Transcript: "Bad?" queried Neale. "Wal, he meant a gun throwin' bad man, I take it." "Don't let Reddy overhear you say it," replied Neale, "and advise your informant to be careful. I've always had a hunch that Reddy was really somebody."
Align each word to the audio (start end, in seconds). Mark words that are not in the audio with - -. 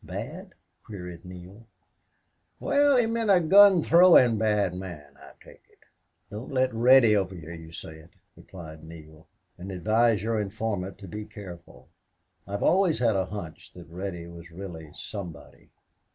"Bad?" 0.03 0.55
queried 0.83 1.25
Neale. 1.25 1.67
"Wal, 2.59 2.95
he 2.97 3.05
meant 3.05 3.29
a 3.29 3.39
gun 3.39 3.83
throwin' 3.83 4.35
bad 4.39 4.73
man, 4.73 5.15
I 5.17 5.33
take 5.39 5.61
it." 5.69 5.77
"Don't 6.31 6.51
let 6.51 6.73
Reddy 6.73 7.15
overhear 7.15 7.53
you 7.53 7.71
say 7.71 7.99
it," 7.99 8.09
replied 8.35 8.83
Neale, 8.83 9.27
"and 9.59 9.71
advise 9.71 10.23
your 10.23 10.39
informant 10.41 10.97
to 10.97 11.07
be 11.07 11.25
careful. 11.25 11.87
I've 12.47 12.63
always 12.63 12.97
had 12.97 13.15
a 13.15 13.27
hunch 13.27 13.73
that 13.73 13.89
Reddy 13.91 14.25
was 14.25 14.49
really 14.49 14.91
somebody." 14.95 15.69